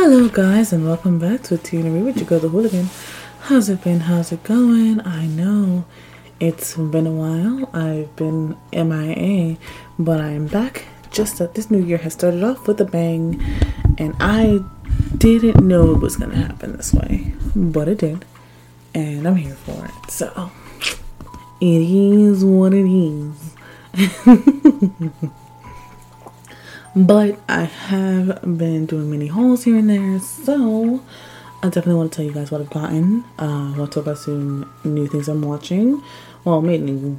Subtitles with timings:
[0.00, 2.88] Hello, guys, and welcome back to Reed with your girl, the Hooligan.
[3.40, 3.98] How's it been?
[3.98, 5.00] How's it going?
[5.00, 5.86] I know
[6.38, 7.68] it's been a while.
[7.74, 9.56] I've been MIA,
[9.98, 10.84] but I'm back.
[11.10, 13.42] Just that this new year has started off with a bang,
[13.98, 14.60] and I
[15.16, 18.24] didn't know it was to happen this way, but it did,
[18.94, 20.10] and I'm here for it.
[20.12, 20.52] So,
[21.60, 23.56] it is what it is.
[26.96, 31.02] But I have been doing mini hauls here and there, so
[31.62, 33.24] I definitely want to tell you guys what I've gotten.
[33.38, 36.02] Uh, I want to talk about some new things I'm watching.
[36.44, 37.16] Well, maybe,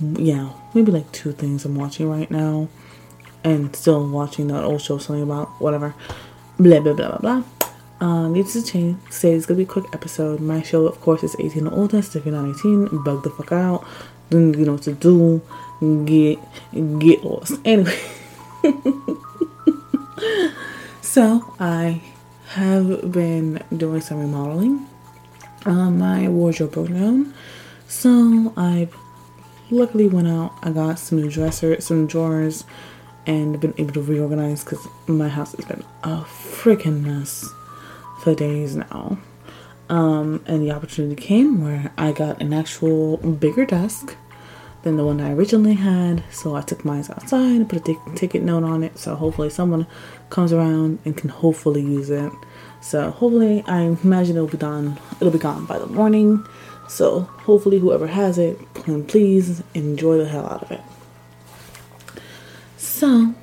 [0.00, 2.68] yeah, maybe like two things I'm watching right now,
[3.44, 5.94] and still watching that old show, something about whatever,
[6.58, 7.42] blah blah blah blah blah.
[8.00, 8.98] Uh, needs to change.
[9.10, 10.40] Say it's gonna be a quick episode.
[10.40, 11.98] My show, of course, is 18 or older.
[11.98, 13.86] If you're not 18, bug the fuck out.
[14.30, 15.42] Then you know what to do.
[16.06, 16.38] Get
[16.98, 17.60] get lost.
[17.64, 18.00] Anyway.
[21.02, 22.02] so I
[22.48, 24.86] have been doing some remodeling.
[25.64, 27.32] on my wardrobe down,
[27.88, 28.94] so I've
[29.70, 30.52] luckily went out.
[30.62, 32.64] I got some new dressers, some drawers,
[33.26, 37.48] and been able to reorganize because my house has been a freaking mess
[38.22, 39.18] for days now.
[39.88, 44.16] Um, and the opportunity came where I got an actual bigger desk
[44.82, 46.22] than the one I originally had.
[46.30, 48.98] So I took mine outside and put a t- ticket note on it.
[48.98, 49.86] So hopefully someone
[50.30, 52.32] comes around and can hopefully use it.
[52.80, 54.98] So hopefully I imagine it'll be done.
[55.20, 56.44] It'll be gone by the morning.
[56.88, 60.80] So hopefully whoever has it, can please enjoy the hell out of it.
[62.76, 63.34] So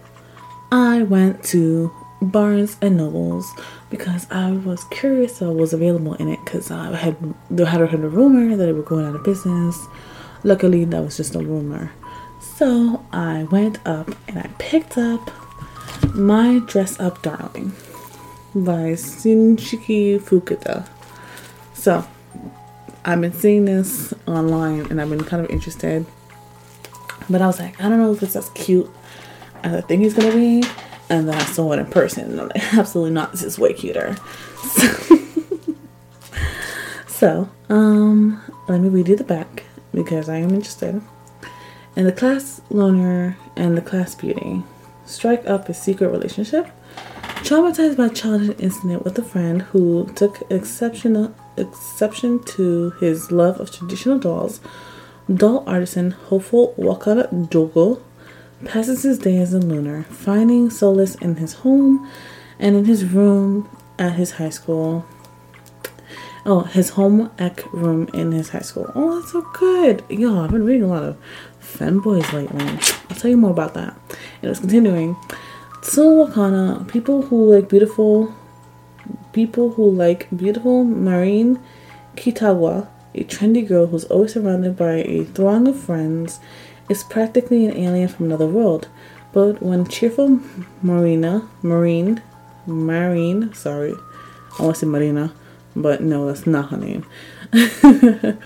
[0.72, 3.52] I went to Barnes and Nobles
[3.90, 7.16] because I was curious what was available in it because I had
[7.50, 9.88] they had heard a rumor that they were going out of business
[10.44, 11.92] Luckily, that was just a rumor.
[12.42, 15.32] So I went up and I picked up
[16.14, 17.74] My Dress Up Darling
[18.56, 20.88] by Shinichi Fukuda.
[21.74, 22.06] So
[23.06, 26.06] I've been seeing this online and I've been kind of interested.
[27.30, 28.90] But I was like, I don't know if it's as cute
[29.64, 30.64] as I think it's gonna be.
[31.10, 33.74] And then I saw it in person and I'm like, absolutely not, this is way
[33.74, 34.16] cuter.
[34.64, 35.18] So,
[37.08, 39.64] so um let me read you the back
[39.94, 41.02] because I am interested.
[41.96, 44.64] And the class loner and the class beauty
[45.06, 46.68] strike up a secret relationship.
[47.44, 53.72] Traumatized by childhood incident with a friend who took exceptional exception to his love of
[53.72, 54.60] traditional dolls,
[55.34, 58.02] doll artisan Hopeful Wakana Dogo
[58.66, 62.10] passes his day as a loner, finding solace in his home
[62.60, 65.06] and in his room at his high school
[66.52, 68.92] Oh, his home ec room in his high school.
[68.96, 70.04] Oh, that's so good.
[70.10, 71.16] Yo, I've been reading a lot of
[71.62, 72.66] femboys lately.
[73.08, 73.96] I'll tell you more about that.
[74.42, 75.16] And it's continuing.
[75.84, 78.34] So Wakana, people who like beautiful,
[79.32, 81.60] people who like beautiful Marine
[82.16, 86.40] Kitawa, a trendy girl who's always surrounded by a throng of friends,
[86.90, 88.88] is practically an alien from another world.
[89.34, 90.40] But when cheerful
[90.82, 92.24] Marina, Marine,
[92.66, 93.94] Marine, sorry,
[94.58, 95.32] I want to say Marina,
[95.82, 97.06] but no, that's not her name.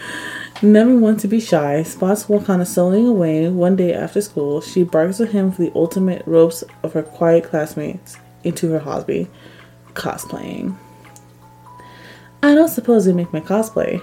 [0.61, 4.61] Never want to be shy, spots Wakana sewing away one day after school.
[4.61, 9.27] She barks at him for the ultimate ropes of her quiet classmates into her hobby,
[9.93, 10.77] cosplaying.
[12.41, 14.01] I don't suppose they make my cosplay.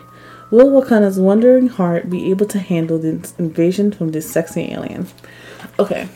[0.51, 5.07] Will Wakana's wondering heart be able to handle this invasion from this sexy alien?
[5.79, 6.09] Okay.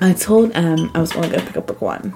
[0.00, 2.14] I told Em I was only gonna pick up book one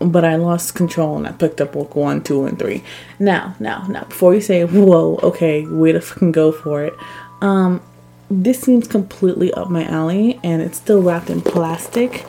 [0.00, 2.82] but I lost control and I picked up book one, two, and three.
[3.18, 6.94] Now, now, now, before you say, whoa, okay, way to fucking go for it.
[7.40, 7.82] Um,
[8.30, 12.24] this seems completely up my alley and it's still wrapped in plastic.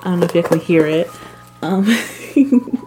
[0.00, 1.08] I don't know if you can hear it.
[1.62, 1.84] Um,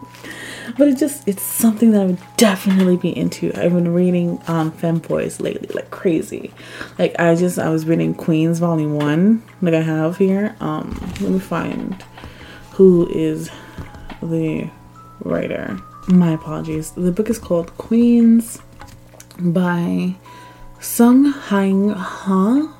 [0.78, 3.52] but it just, it's something that I would definitely be into.
[3.56, 6.53] I've been reading um, femboys lately, like crazy.
[7.00, 10.56] Like, I just, I was reading Queens Volume 1, like I have here.
[10.59, 12.03] Um, let me find
[12.72, 13.50] who is
[14.22, 14.70] the
[15.24, 15.80] writer.
[16.08, 16.91] My apologies.
[16.91, 18.59] The book is called Queens
[19.40, 20.16] by
[20.79, 22.78] Sung Hang Ha.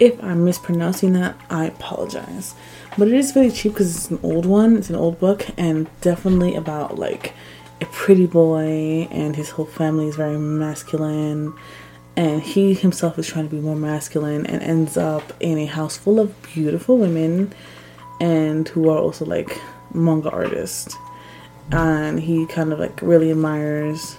[0.00, 2.54] If I'm mispronouncing that, I apologize.
[2.98, 4.76] But it is very cheap because it's an old one.
[4.76, 7.32] It's an old book and definitely about like
[7.80, 11.54] a pretty boy and his whole family is very masculine
[12.16, 15.96] and he himself is trying to be more masculine and ends up in a house
[15.96, 17.52] full of beautiful women
[18.20, 19.60] and who are also like
[19.94, 20.96] manga artist,
[21.70, 24.18] and he kind of like really admires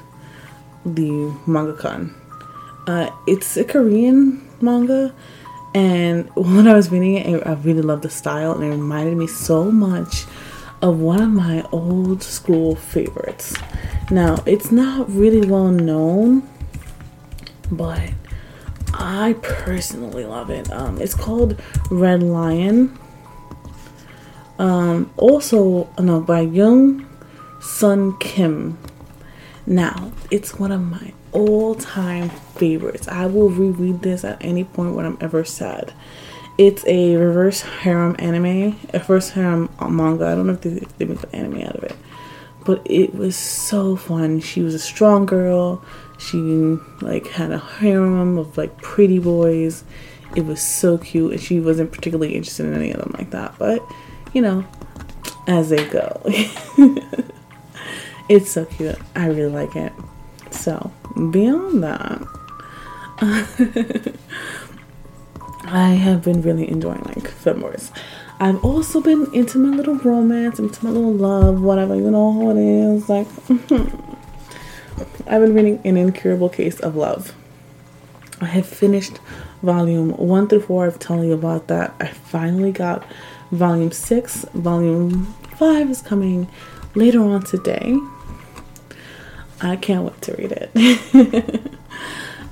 [0.85, 1.09] the
[1.45, 2.13] mangaka.
[2.87, 5.13] Uh, it's a Korean manga,
[5.73, 9.27] and when I was reading it, I really loved the style, and it reminded me
[9.27, 10.25] so much
[10.81, 13.55] of one of my old school favorites.
[14.11, 16.47] Now, it's not really well known,
[17.71, 18.11] but
[18.93, 20.71] I personally love it.
[20.71, 22.97] Um, it's called Red Lion.
[24.57, 27.07] Um, also, no, by Young
[27.61, 28.77] Sun Kim.
[29.67, 33.07] Now, it's one of my all time favorites.
[33.07, 35.93] I will reread this at any point when I'm ever sad.
[36.57, 40.27] It's a reverse harem anime, a first harem manga.
[40.27, 41.95] I don't know if they, they make an anime out of it,
[42.63, 44.39] but it was so fun.
[44.39, 45.83] She was a strong girl.
[46.17, 46.37] She
[47.01, 49.83] like had a harem of like pretty boys.
[50.35, 53.55] It was so cute, and she wasn't particularly interested in any of them like that.
[53.59, 53.83] But
[54.35, 54.65] you know,
[55.47, 56.21] as they go,
[58.29, 58.99] it's so cute.
[59.15, 59.93] I really like it.
[60.51, 60.91] So
[61.31, 62.21] beyond that.
[65.67, 67.91] I have been really enjoying like Fillmore's.
[68.39, 72.49] I've also been into my little romance, into my little love, whatever you know how
[72.49, 73.07] it is.
[73.07, 73.27] Like,
[75.27, 77.33] I've been reading An Incurable Case of Love.
[78.41, 79.19] I have finished
[79.63, 80.85] volume one through four.
[80.85, 81.95] I've told you about that.
[82.01, 83.05] I finally got
[83.51, 84.45] volume six.
[84.53, 85.25] Volume
[85.57, 86.47] five is coming
[86.95, 87.97] later on today.
[89.61, 91.61] I can't wait to read it.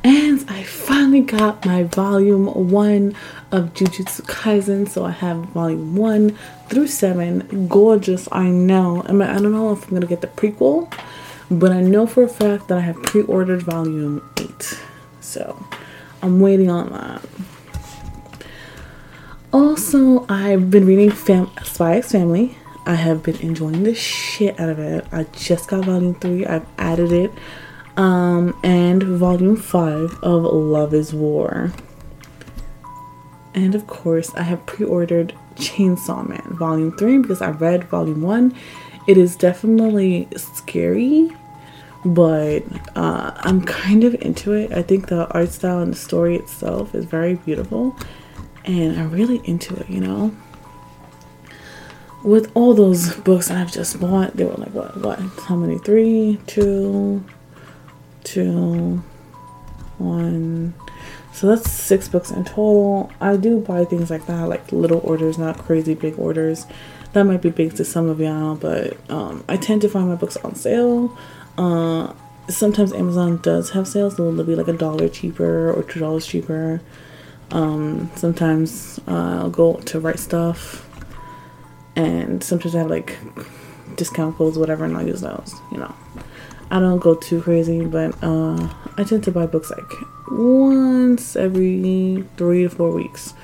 [0.04, 3.16] And I finally got my volume one
[3.54, 4.90] of Jujutsu Kaisen.
[4.90, 6.38] So I have volume one
[6.68, 7.68] through seven.
[7.70, 9.04] Gorgeous, I know.
[9.08, 10.94] I mean, I don't know if I'm gonna get the prequel,
[11.50, 14.78] but I know for a fact that I have pre-ordered volume eight.
[15.22, 15.66] So
[16.22, 17.22] I'm waiting on that.
[19.54, 22.58] Also, I've been reading Fam- Spy X Family.
[22.86, 25.06] I have been enjoying the shit out of it.
[25.12, 26.46] I just got volume three.
[26.46, 27.32] I've added it
[27.98, 31.72] um, and volume 5 of Love is War.
[33.54, 38.22] And of course, I have pre ordered Chainsaw Man volume 3 because I read volume
[38.22, 38.56] 1.
[39.08, 41.30] It is definitely scary,
[42.04, 42.64] but
[42.96, 44.72] uh, I'm kind of into it.
[44.72, 47.96] I think the art style and the story itself is very beautiful,
[48.66, 50.36] and I'm really into it, you know.
[52.24, 55.78] With all those books I've just bought, they were like, what, what, how many?
[55.80, 57.24] Three, two,
[58.24, 59.04] two,
[59.98, 60.74] one.
[61.34, 63.12] So that's six books in total.
[63.20, 66.66] I do buy things like that, like little orders, not crazy big orders.
[67.14, 70.16] That might be big to some of y'all, but um, I tend to find my
[70.16, 71.18] books on sale.
[71.58, 72.14] Uh,
[72.50, 76.82] sometimes Amazon does have sales, it'll be like a dollar cheaper or two dollars cheaper.
[77.54, 80.84] Um, sometimes uh, I'll go to Right Stuf,
[81.96, 83.18] and sometimes I have like
[83.96, 85.54] discount codes, whatever, and I'll use those.
[85.72, 85.96] You know.
[86.72, 88.68] I don't go too crazy, but uh,
[88.98, 89.92] I tend to buy books like
[90.32, 93.36] once every three to four weeks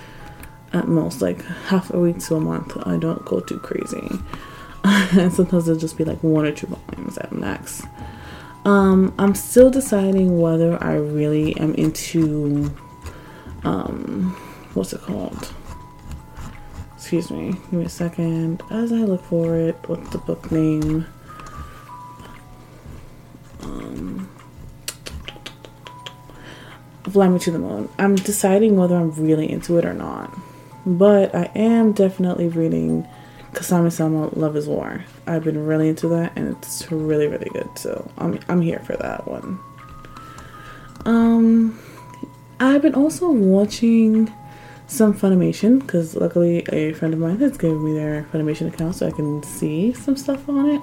[0.74, 2.76] at most, like half a week to a month.
[2.88, 4.10] I don't go too crazy.
[4.84, 7.84] and sometimes it'll just be like one or two volumes at max.
[8.66, 12.76] Um, I'm still deciding whether I really am into
[13.64, 14.36] um,
[14.74, 15.54] what's it called?
[16.96, 18.62] Excuse me, give me a second.
[18.70, 21.06] As I look for it, what's the book name?
[23.62, 24.30] um,
[27.10, 27.90] Fly Me to the Moon.
[27.98, 30.36] I'm deciding whether I'm really into it or not.
[30.86, 33.08] But I am definitely reading
[33.54, 35.04] Kasami Sama Love is War.
[35.28, 37.70] I've been really into that and it's really, really good.
[37.78, 39.60] So I'm I'm here for that one.
[41.06, 41.80] Um
[42.62, 44.34] I've been also watching
[44.88, 49.08] some Funimation because luckily a friend of mine has given me their Funimation account so
[49.08, 50.82] I can see some stuff on it.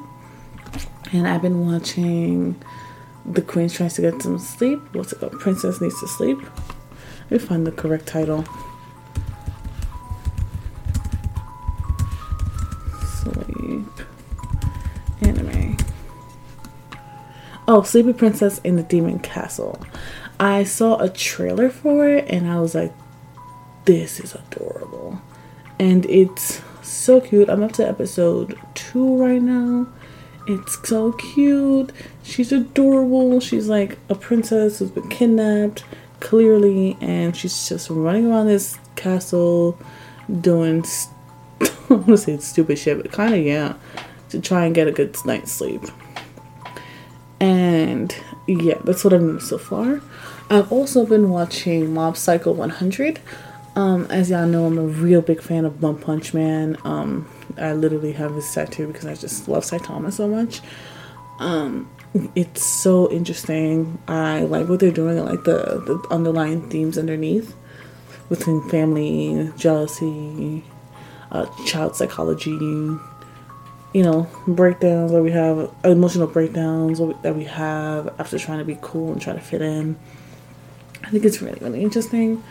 [1.12, 2.56] And I've been watching
[3.26, 4.78] The Queen Tries to Get Some Sleep.
[4.92, 5.32] What's it called?
[5.32, 6.38] Princess Needs to Sleep.
[7.30, 8.44] Let me find the correct title.
[13.22, 13.86] Sleep.
[15.20, 15.76] Anime.
[17.68, 19.84] Oh, Sleepy Princess in the Demon Castle.
[20.38, 22.92] I saw a trailer for it and I was like,
[23.84, 25.20] this is adorable.
[25.78, 27.48] And it's so cute.
[27.48, 29.86] I'm up to episode two right now
[30.46, 31.92] it's so cute.
[32.22, 33.40] She's adorable.
[33.40, 35.84] She's like a princess who's been kidnapped,
[36.20, 39.78] clearly, and she's just running around this castle
[40.40, 41.14] doing, st-
[41.60, 43.74] I want to say stupid shit, but kind of, yeah,
[44.30, 45.82] to try and get a good night's sleep.
[47.40, 48.14] And
[48.46, 50.00] yeah, that's what I've done so far.
[50.48, 53.20] I've also been watching Mob Psycho 100.
[53.74, 56.78] Um, as y'all know, I'm a real big fan of One Punch Man.
[56.84, 60.60] Um, I literally have his tattoo because I just love Saitama so much.
[61.38, 61.90] Um,
[62.34, 63.98] it's so interesting.
[64.08, 65.18] I like what they're doing.
[65.18, 67.54] I like the, the underlying themes underneath
[68.28, 70.64] between family, jealousy,
[71.30, 72.56] uh, child psychology,
[73.92, 78.78] you know, breakdowns that we have, emotional breakdowns that we have after trying to be
[78.82, 79.96] cool and try to fit in.
[81.02, 82.42] I think it's really, really interesting.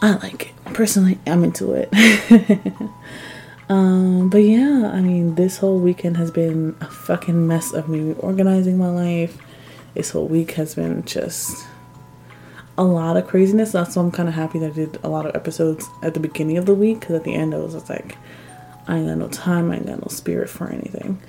[0.00, 0.74] I like it.
[0.74, 1.92] Personally, I'm into it.
[3.68, 8.14] um, but yeah, I mean, this whole weekend has been a fucking mess of me
[8.14, 9.36] organizing my life.
[9.94, 11.66] This whole week has been just
[12.76, 13.72] a lot of craziness.
[13.72, 16.20] That's why I'm kind of happy that I did a lot of episodes at the
[16.20, 18.16] beginning of the week because at the end I was just like,
[18.88, 21.20] I ain't got no time, I ain't got no spirit for anything.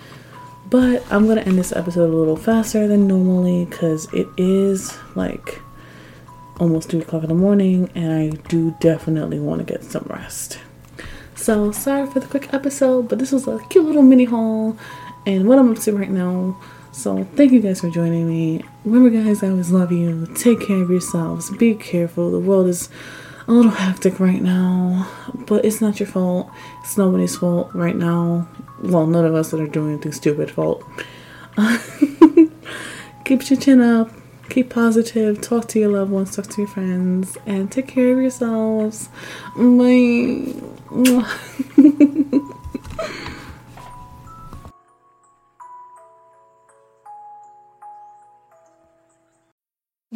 [0.70, 5.60] But I'm gonna end this episode a little faster than normally because it is like
[6.60, 10.60] almost 3 o'clock in the morning and I do definitely want to get some rest.
[11.36, 14.78] So, sorry for the quick episode, but this was a cute little mini haul
[15.25, 16.60] and what I'm up to right now.
[16.92, 18.63] So, thank you guys for joining me.
[18.84, 20.28] Remember, guys, I always love you.
[20.36, 21.50] Take care of yourselves.
[21.56, 22.30] Be careful.
[22.30, 22.89] The world is
[23.50, 25.08] a little hectic right now,
[25.48, 26.51] but it's not your fault.
[26.84, 28.48] It's nobody's fault right now.
[28.84, 30.84] Well, none of us that are doing anything stupid fault.
[33.25, 34.12] keep your chin up.
[34.50, 35.41] Keep positive.
[35.41, 36.36] Talk to your loved ones.
[36.36, 39.10] Talk to your friends, and take care of yourselves.
[39.58, 41.39] Bye.